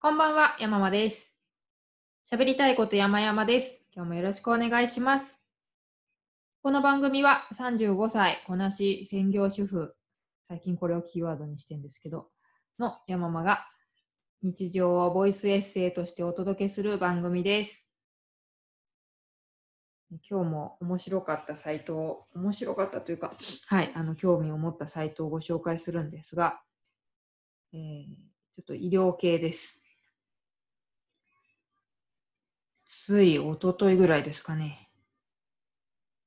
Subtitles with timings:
[0.00, 1.34] こんばんは、山間です。
[2.24, 3.82] 喋りたいこと山々です。
[3.92, 5.42] 今日もよろしくお願いします。
[6.62, 9.96] この番組は35歳、こなし専業主婦、
[10.46, 12.28] 最近これをキーワードにしてんですけど、
[12.78, 13.66] の山間が
[14.40, 17.90] 日常をボイスエッセイとしてお届けする番組です。
[20.30, 23.34] 今日も面白かったサイトを、面白かったというか、
[23.66, 26.60] はい、あの、興味を持ったサイトをご紹介するんですが、
[27.72, 28.28] えー
[28.58, 29.84] ちょっと医療系です。
[32.88, 34.90] つい一昨日ぐらいですかね。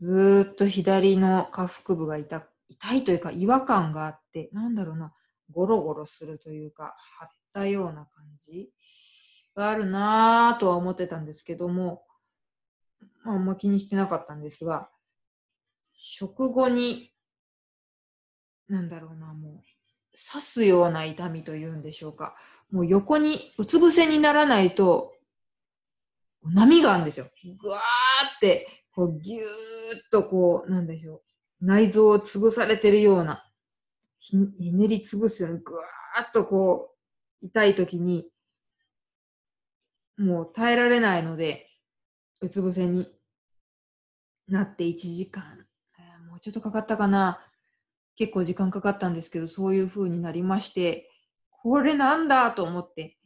[0.00, 5.14] ずっと左の下腹部が痛痛いというか違和感があって、なんだろうな、
[5.52, 8.70] ゴロゴロするというか、張ったような感じ
[9.54, 12.02] があるなぁとは思ってたんですけども、
[13.22, 14.88] まあ、あんま気にしてなかったんですが、
[15.92, 17.12] 食後に、
[18.68, 19.62] なんだろうな、もう、
[20.16, 22.34] 刺すような痛みというんでしょうか。
[22.70, 25.15] もう横にうつ伏せにならないと、
[26.52, 27.26] 波があるんですよ。
[27.58, 29.48] ぐわーって、こうぎゅーっ
[30.10, 31.22] とこう、なんでしょう。
[31.60, 33.44] 内臓を潰されてるような、
[34.18, 36.94] ひひねり潰すようにぐわーっとこ
[37.42, 38.28] う、痛い時に、
[40.18, 41.68] もう耐えられないので、
[42.40, 43.06] うつ伏せに
[44.48, 45.66] なって1時間、
[45.98, 47.40] えもうちょっとかかったかな。
[48.16, 51.10] 結構時間かかったんですけど、そういう風になりまして、
[51.50, 53.16] これなんだと思って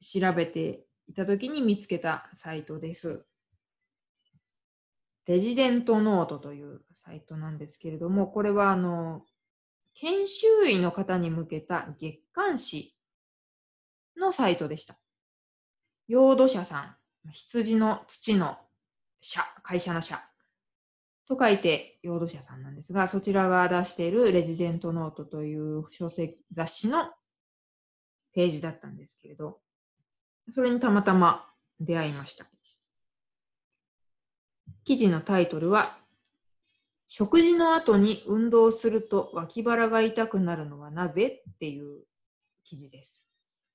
[0.00, 3.24] 調べていた時に見つけたサイトです。
[5.26, 9.22] レジデントノートというサイトなんですけれども、これはあの、
[9.94, 12.94] 研修医の方に向けた月刊誌
[14.16, 14.98] のサイトでした。
[16.06, 16.96] 養土社さん、
[17.32, 18.56] 羊の土の
[19.20, 20.22] 社、会社の社
[21.26, 27.10] と書いて養土社さんなんですが、そちらが出しているレジデントノートという書籍雑誌の
[28.32, 29.60] ページだったんですけれど、
[30.50, 31.46] それにたまたま
[31.80, 32.46] 出会いました。
[34.84, 35.98] 記事のタイトルは、
[37.06, 41.42] 食事の後に運動すると脇腹が痛くなるのはなぜ？
[41.50, 42.00] っていう
[42.64, 43.30] 記事です。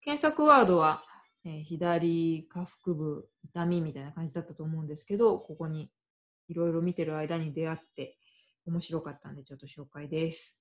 [0.00, 1.04] 検索ワードは、
[1.44, 5.90] えー左下腹部痛みみたいな感じだったと思うんですけど、ここに
[6.48, 8.16] いろいろ見てる間に出会って
[8.66, 10.60] 面白かったんでちょっと紹介です。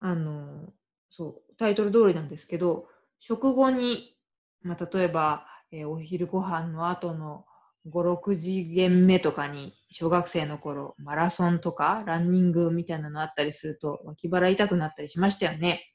[0.00, 0.72] あの、
[1.10, 2.88] そう、タイトル通りなんですけど、
[3.20, 4.16] 食後に、
[4.62, 7.44] まあ、例えば、えーお昼ご飯の後の
[7.86, 15.92] 5、6次元目とかに、小学生の頃、マラソンとかランニングみたいなのあったりすると、脇腹痛くなったりしましたよね。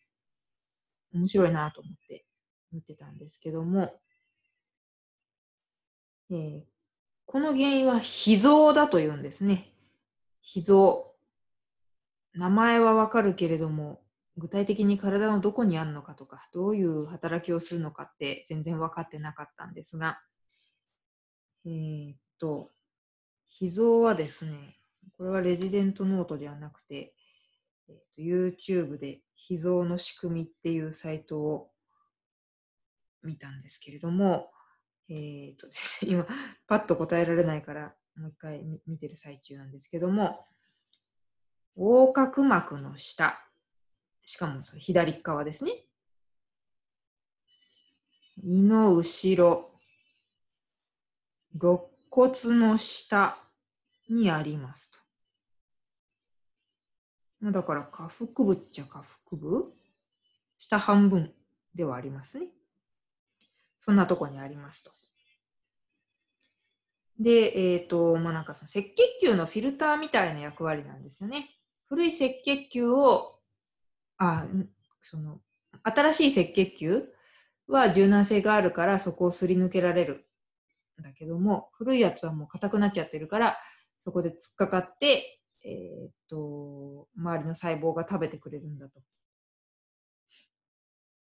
[1.14, 2.26] 面白いなと思って
[2.72, 4.00] 見てたんですけども、
[6.32, 6.62] えー
[7.28, 9.74] この原因は脾臓だというんですね。
[10.44, 11.16] 脾臓。
[12.34, 14.05] 名前はわかるけれども、
[14.38, 20.20] 具体的に体のどこにあるのかとか、どういう働きをするのかって全然分かってなかったんですが、
[21.66, 22.72] えーっと、
[23.60, 24.78] 脾臓はですね、
[25.18, 27.14] これはレジデントノートではなくて、
[27.88, 31.70] えーっと YouTube で脾臓の仕組みっていうサイトを
[33.24, 34.52] 見たんですけれども、
[35.10, 35.74] えーっとね、
[36.04, 36.28] 今、
[36.68, 40.46] パッと答えられないから、もう一回見見てる最中なんですけども、
[41.78, 43.45] 横隔膜の下、
[44.26, 45.72] しかもそれ左側ですね。
[48.44, 49.72] 胃の後ろ、
[51.60, 53.38] 肋骨の下
[54.10, 54.92] にあります
[57.42, 57.52] と。
[57.52, 59.74] だから下腹部っちゃ下腹部
[60.58, 61.34] 下半分
[61.76, 62.48] ではありますね。
[63.78, 64.92] そんなとこにありますと。
[67.20, 71.50] で、えっ、と、まあ、なんかその赤血球のフィルターみたいな役割なんですよね。
[71.88, 73.35] 古い赤血球を、
[74.18, 74.48] あ、
[75.02, 75.42] その、
[75.84, 77.04] 新しい赤血球
[77.68, 80.28] は柔軟性があるからそこをすり抜けられる。
[81.00, 83.58] んだけども、古いやつはもう硬くなっちゃってるから、
[84.00, 89.02] そこで突っかかって、えっ、と、周りの細胞が食べてくれるんだと。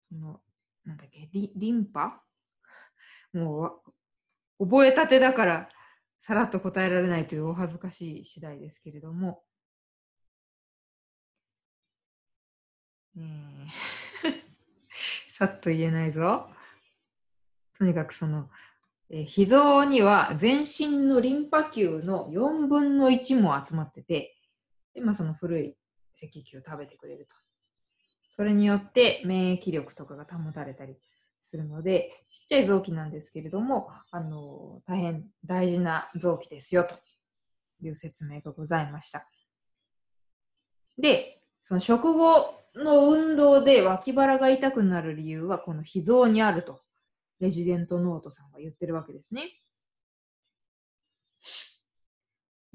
[0.09, 0.41] その、
[0.85, 2.21] なんだっけ、リリンパ？
[3.33, 3.81] も
[4.59, 5.69] う、覚えたてだから、
[6.19, 9.43] さらっと答えられないというお恥ずかしい次第ですけれども、
[13.17, 13.67] え
[15.33, 16.49] さっと言えないぞ。
[17.77, 18.49] とにかくその、
[19.09, 24.35] え脾臓には全身のリンパ球の4分の1も集まってて、
[24.93, 25.77] でまあ、その古い
[26.15, 27.35] 赤球を食べてくれると。
[28.29, 30.97] それによって免疫力とかが保たれたり
[31.41, 36.95] するので、ちっちゃい臓器なんですけれども、あの大変大事な臓器ですよと
[37.81, 39.27] いう説明がございました。
[40.97, 46.81] で、その食後の運動で脇腹が痛くなる理由はこの脾臓にあると、
[47.39, 49.43] レジデントノートさんが言ってるわけですね。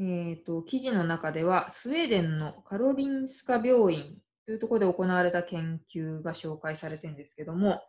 [0.00, 0.02] え
[0.38, 7.82] っ、ー、と、記事の中では、スウェーデンのカロリンスカ病院というところで行われた研究が紹介されてるんですけども、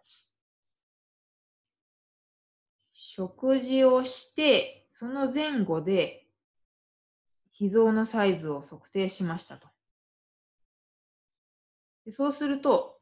[2.92, 6.26] 食事をして、その前後で
[7.54, 9.70] 脾臓のサイズを測定しましたと。
[12.10, 13.00] でそうすると、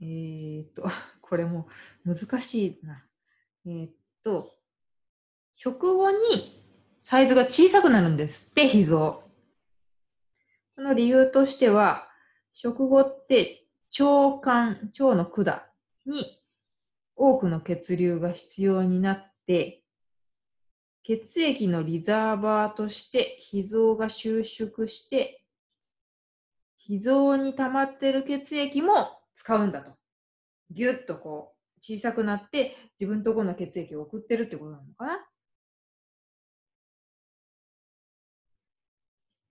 [0.00, 0.82] えー、っと、
[1.20, 1.68] これも
[2.06, 3.04] 難しいな。
[3.66, 4.56] えー、っと、
[5.56, 6.64] 食後に
[7.00, 9.22] サイズが小さくなるんですって、脾臓。
[10.74, 12.08] その理由としては、
[12.54, 13.66] 食後って
[13.98, 15.62] 腸管、腸の管
[16.06, 16.42] に
[17.14, 19.84] 多くの血流が必要になって、
[21.02, 25.42] 血液のリザーバーとして脾臓が収縮して、
[26.78, 29.92] 脾臓に溜まってる血液も使うんだと。
[30.70, 35.26] ぎゅっとこう小さくなって自分とこの血液を送ってるってことなのかな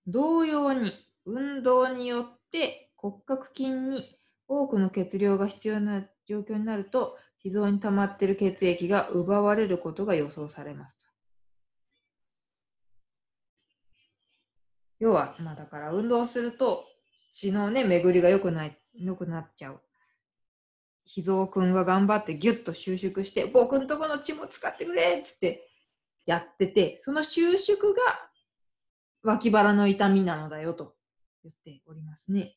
[0.08, 0.94] 同様に
[1.26, 4.18] 運動によって骨格筋に
[4.48, 11.09] 多くの血量が必要な状況になると脾臓に溜まっている血液が奪われることが予想されます。
[15.00, 16.86] 要は、まあだから運動すると
[17.32, 19.82] 血のね、巡りが良くない、良くなっちゃう。
[21.06, 25.68] 脾臓くんが頑張ってギュッと収縮して、僕んとこの血も使ってくれっつって
[26.26, 28.30] やってて、その収縮が
[29.24, 30.94] 脇腹の痛みなのだよと
[31.44, 32.56] 言っておりますね。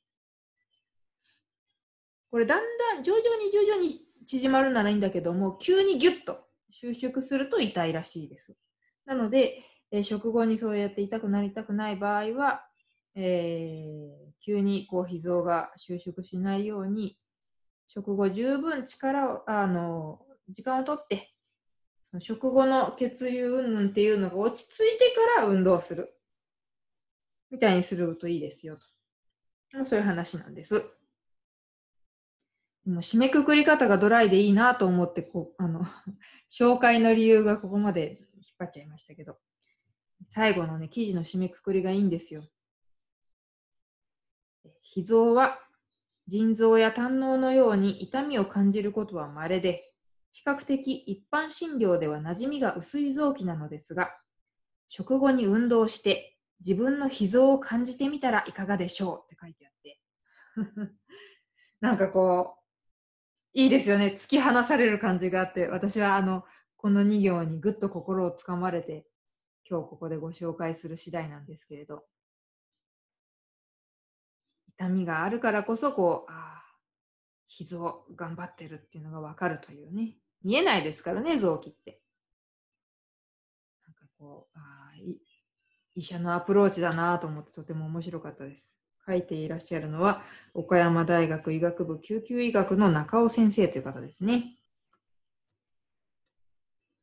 [2.30, 2.58] これだん
[2.94, 6.40] だん徐々に徐々に縮まるならいいんだけども、急にギュッと
[6.70, 8.56] 収縮すると痛いらしいです。
[9.04, 9.62] なので、
[9.92, 12.64] え、食後にそうやって痛くなりたくない場合は、
[13.14, 17.18] えー、急にこう脾臓が収縮しないように、
[17.88, 21.34] 食後十分力を、あの、時間をとって、
[22.10, 26.14] その食後の血流云々っていうのが落ち着いてから運動する。
[27.50, 29.84] みたいにするといいですよと。
[29.84, 30.74] そういう話なんです。
[32.86, 35.84] もう締めくくり方がドライでいいなと思ってこう、あの、
[36.50, 39.38] 紹介の理由がここまで引っ張っちゃいましたけど、
[40.28, 42.44] 最後のね、記事の締めくくりがいいんですよ。
[44.94, 45.58] 脾臓は
[46.26, 49.92] 腎臓や胆ののように痛みを感じることは稀で、
[50.32, 54.10] 比較的一般診療では馴染みが薄い臓器なのですが、
[54.88, 59.20] 食後に運動して自分の脾臓を感じてみたらいかがでしょう？
[59.24, 60.00] って書いてあって。
[61.80, 62.62] なんかこう、
[63.54, 64.14] いいですよね。
[64.16, 66.44] 突き放される感じがあって、私はあの、
[66.76, 69.06] この2行にぐっと心をつかまれて、
[69.68, 72.04] 今日ここでご紹介する次第なんですけれど。
[74.68, 76.62] 痛みがあるからこそ、こう、ああ、
[77.48, 80.16] 脾臓頑張ってるっていうのがわかるというね。
[80.42, 82.00] 見えないですからね、臓器って。
[83.86, 84.96] なんかこう、ああ、
[85.94, 88.74] 医者のアプローチだなと思ってとても面白かったです。
[89.06, 90.22] 書いていらっしゃるのは、
[90.54, 94.56] 岡山大学医学部救急医学の中尾先生という方ですね。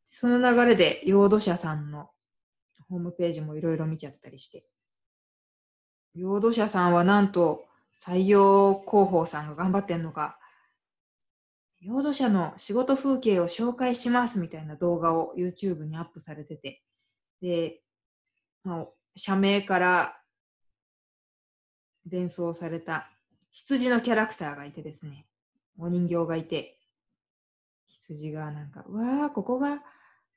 [0.08, 2.10] その流れで、ヨード社さんの
[2.89, 4.65] ホームページもいろいろ見ちゃったりして、
[6.15, 7.65] ヨード社さんはなんと
[7.97, 10.39] 採用広報さんが頑張ってんのか、
[11.81, 16.84] ヨード社の仕事風景を紹介しますみたいな動画を YouTube にアップされてて、
[17.41, 17.81] で、
[18.63, 20.17] まあ、社名から
[22.05, 23.10] 伝送された
[23.51, 25.25] 羊のキャラクターがいてですね、
[25.77, 26.79] お人形がいて、
[27.88, 29.81] 羊がなんか、わあ、ここが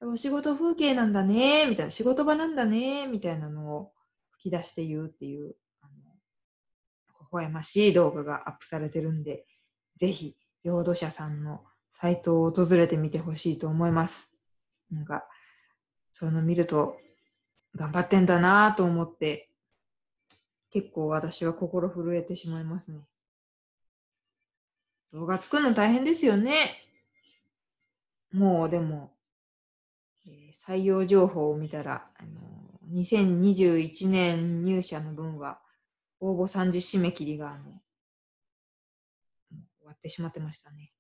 [0.04, 3.92] お仕事風景なんだね、みたいな、仕事場なんだね、みたいなのを
[4.32, 5.92] 吹き出して言うっていう、あの、
[7.20, 9.46] 微笑ましい動画がアップされてるんで、
[9.96, 14.32] ぜひ、領土者さんのサイトを訪れてみてほしいと思います。
[14.90, 15.24] なんか、
[16.10, 16.96] そういうの見ると、
[17.76, 19.50] 頑張ってんだなぁと思って、
[20.70, 23.06] 結構私は心震えてしまいますね。
[25.12, 26.72] 動画作るの大変ですよね。
[28.32, 29.11] もうでも、
[30.26, 32.30] え、採用情報を見たら、あの、
[32.92, 35.60] 2021年入社の分は
[36.20, 37.64] 応募3次締め切りがあの
[39.78, 40.92] 終わってしまってましたね。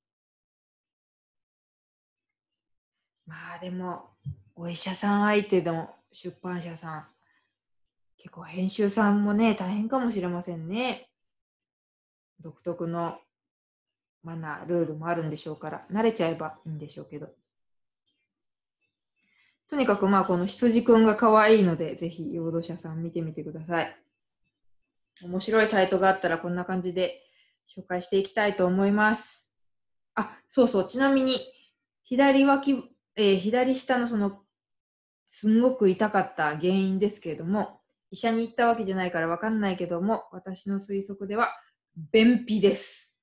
[3.26, 4.10] まあでも、
[4.54, 7.06] お医者さん相手の出版社さん、
[8.16, 11.08] 結構編集さんもね、大変かもしれませんね。
[12.40, 13.18] 独特の
[14.22, 17.28] マナー、ルールもあるんでしょうから、慣れちゃえばいいんでしょうけど。
[19.72, 23.96] とにかくまあこの羊くんが可愛いので、ぜひ養土者さん見てみてください。
[25.22, 27.22] 面白いサイトがあったらこんな感じで
[27.74, 29.50] 紹介していきたいと思います。
[30.14, 31.40] あ、そうそう、ちなみに
[32.04, 32.84] 左脇、
[33.16, 34.42] えー、左下のその
[35.26, 41.48] すんごく痛かった原因ですけれども、医者に行ったわけじゃないからわかんないけども、私の推測では
[42.12, 43.18] 便秘です。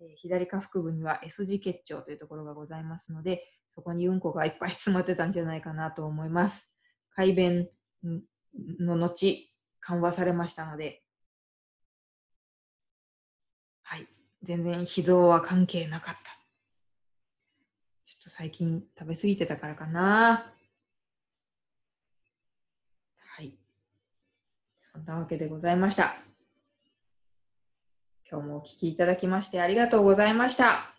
[0.00, 3.42] え左下腹部には S 字結腸というところがございますので、
[3.74, 6.68] そこにうんこがいっぱい詰まってたんじゃないかなと思います。
[7.14, 7.68] 改便
[8.80, 9.50] の後、
[9.80, 11.02] 緩和されましたので、
[13.82, 14.06] はい、
[14.42, 16.32] 全然脾臓は関係なかった。
[18.04, 20.52] ちょっと最近食べ過ぎてたからかな。
[23.16, 23.54] はい。
[24.82, 26.14] そんなわけでございました。
[28.30, 30.92] 今日もお聴きいただきましてありがとうございました。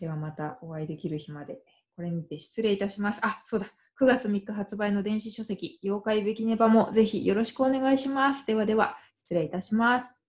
[0.00, 1.60] ではまたお会いできる日まで。
[1.96, 3.20] これにて失礼いたします。
[3.22, 3.66] あ、そうだ。
[3.98, 8.46] 9月3日発売の電子書籍、妖怪べきねばもぜひよろしくお願いします。
[8.46, 10.25] ではでは、失礼いたします。